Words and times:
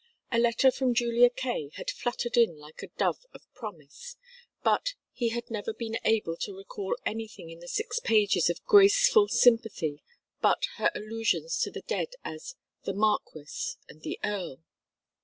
A 0.31 0.39
letter 0.39 0.71
from 0.71 0.95
Julia 0.95 1.29
Kaye 1.29 1.69
had 1.75 1.91
fluttered 1.91 2.35
in 2.35 2.57
like 2.57 2.81
a 2.81 2.87
dove 2.97 3.23
of 3.33 3.43
promise, 3.53 4.15
but 4.63 4.95
he 5.13 5.29
had 5.29 5.51
never 5.51 5.75
been 5.75 5.99
able 6.03 6.35
to 6.37 6.57
recall 6.57 6.97
anything 7.05 7.51
in 7.51 7.59
the 7.59 7.67
six 7.67 7.99
pages 7.99 8.49
of 8.49 8.65
graceful 8.65 9.27
sympathy 9.27 10.01
but 10.41 10.65
her 10.77 10.89
allusions 10.95 11.59
to 11.59 11.69
the 11.69 11.83
dead 11.83 12.15
as 12.25 12.55
"the 12.83 12.95
marquess" 12.95 13.77
and 13.87 14.01
"the 14.01 14.17
earl." 14.23 14.63